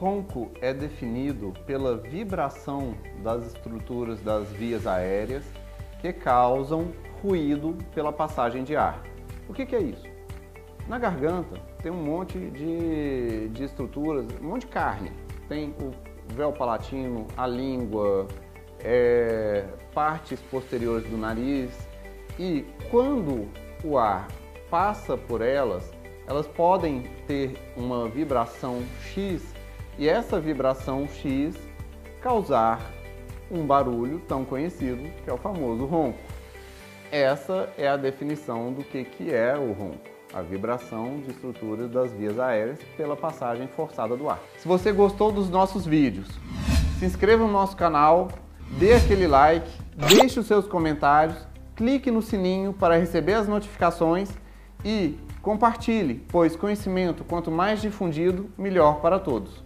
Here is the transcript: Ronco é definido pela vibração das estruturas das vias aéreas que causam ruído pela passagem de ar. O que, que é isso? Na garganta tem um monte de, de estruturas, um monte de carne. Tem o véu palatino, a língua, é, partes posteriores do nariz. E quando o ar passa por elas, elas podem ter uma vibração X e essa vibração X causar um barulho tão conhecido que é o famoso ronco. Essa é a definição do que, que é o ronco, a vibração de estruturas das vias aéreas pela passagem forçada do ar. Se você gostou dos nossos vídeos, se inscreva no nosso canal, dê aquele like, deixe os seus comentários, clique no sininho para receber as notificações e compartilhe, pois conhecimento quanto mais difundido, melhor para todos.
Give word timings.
Ronco 0.00 0.50
é 0.62 0.72
definido 0.72 1.52
pela 1.66 1.98
vibração 1.98 2.94
das 3.22 3.48
estruturas 3.48 4.18
das 4.22 4.48
vias 4.48 4.86
aéreas 4.86 5.44
que 6.00 6.10
causam 6.10 6.90
ruído 7.22 7.76
pela 7.94 8.10
passagem 8.10 8.64
de 8.64 8.74
ar. 8.74 9.02
O 9.46 9.52
que, 9.52 9.66
que 9.66 9.76
é 9.76 9.80
isso? 9.80 10.08
Na 10.88 10.98
garganta 10.98 11.60
tem 11.82 11.92
um 11.92 12.02
monte 12.02 12.38
de, 12.38 13.50
de 13.50 13.64
estruturas, 13.64 14.24
um 14.40 14.48
monte 14.48 14.62
de 14.62 14.68
carne. 14.68 15.12
Tem 15.50 15.74
o 15.78 15.90
véu 16.32 16.50
palatino, 16.50 17.26
a 17.36 17.46
língua, 17.46 18.26
é, 18.78 19.66
partes 19.92 20.40
posteriores 20.40 21.06
do 21.10 21.18
nariz. 21.18 21.70
E 22.38 22.64
quando 22.90 23.50
o 23.84 23.98
ar 23.98 24.28
passa 24.70 25.14
por 25.14 25.42
elas, 25.42 25.92
elas 26.26 26.46
podem 26.46 27.02
ter 27.26 27.54
uma 27.76 28.08
vibração 28.08 28.82
X 29.12 29.59
e 29.98 30.08
essa 30.08 30.40
vibração 30.40 31.06
X 31.08 31.56
causar 32.20 32.80
um 33.50 33.66
barulho 33.66 34.20
tão 34.28 34.44
conhecido 34.44 35.02
que 35.24 35.30
é 35.30 35.32
o 35.32 35.36
famoso 35.36 35.84
ronco. 35.84 36.18
Essa 37.10 37.68
é 37.76 37.88
a 37.88 37.96
definição 37.96 38.72
do 38.72 38.84
que, 38.84 39.02
que 39.02 39.34
é 39.34 39.56
o 39.56 39.72
ronco, 39.72 40.08
a 40.32 40.40
vibração 40.40 41.20
de 41.20 41.30
estruturas 41.30 41.90
das 41.90 42.12
vias 42.12 42.38
aéreas 42.38 42.78
pela 42.96 43.16
passagem 43.16 43.66
forçada 43.66 44.16
do 44.16 44.28
ar. 44.28 44.40
Se 44.58 44.68
você 44.68 44.92
gostou 44.92 45.32
dos 45.32 45.50
nossos 45.50 45.84
vídeos, 45.84 46.28
se 46.98 47.04
inscreva 47.04 47.44
no 47.44 47.52
nosso 47.52 47.76
canal, 47.76 48.28
dê 48.78 48.94
aquele 48.94 49.26
like, 49.26 49.68
deixe 49.96 50.38
os 50.38 50.46
seus 50.46 50.68
comentários, 50.68 51.36
clique 51.74 52.10
no 52.10 52.22
sininho 52.22 52.72
para 52.72 52.96
receber 52.96 53.34
as 53.34 53.48
notificações 53.48 54.30
e 54.84 55.18
compartilhe, 55.42 56.24
pois 56.28 56.54
conhecimento 56.54 57.24
quanto 57.24 57.50
mais 57.50 57.80
difundido, 57.80 58.50
melhor 58.56 59.00
para 59.00 59.18
todos. 59.18 59.64